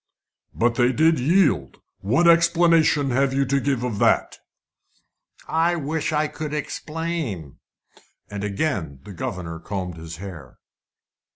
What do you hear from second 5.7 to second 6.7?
wish I could